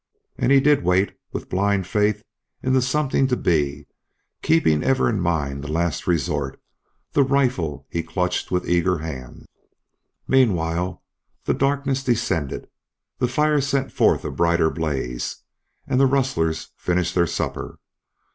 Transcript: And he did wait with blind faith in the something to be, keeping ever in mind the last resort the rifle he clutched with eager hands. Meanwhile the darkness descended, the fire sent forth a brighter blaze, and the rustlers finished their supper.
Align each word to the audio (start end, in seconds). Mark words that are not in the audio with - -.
And 0.35 0.51
he 0.51 0.59
did 0.59 0.83
wait 0.83 1.15
with 1.31 1.47
blind 1.47 1.85
faith 1.85 2.23
in 2.63 2.73
the 2.73 2.81
something 2.81 3.27
to 3.27 3.37
be, 3.37 3.85
keeping 4.41 4.81
ever 4.83 5.07
in 5.07 5.19
mind 5.21 5.63
the 5.63 5.71
last 5.71 6.07
resort 6.07 6.59
the 7.11 7.21
rifle 7.21 7.85
he 7.87 8.01
clutched 8.01 8.49
with 8.49 8.67
eager 8.67 8.97
hands. 8.97 9.45
Meanwhile 10.27 11.03
the 11.43 11.53
darkness 11.53 12.03
descended, 12.03 12.67
the 13.19 13.27
fire 13.27 13.61
sent 13.61 13.91
forth 13.91 14.25
a 14.25 14.31
brighter 14.31 14.71
blaze, 14.71 15.43
and 15.85 15.99
the 15.99 16.07
rustlers 16.07 16.69
finished 16.75 17.13
their 17.13 17.27
supper. 17.27 17.77